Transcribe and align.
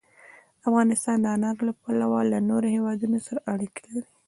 افغانستان 0.69 1.17
د 1.21 1.25
انارو 1.35 1.61
له 1.69 1.73
پلوه 1.81 2.19
له 2.31 2.39
نورو 2.49 2.67
هېوادونو 2.75 3.17
سره 3.27 3.39
اړیکې 3.53 3.81
لري. 3.91 4.09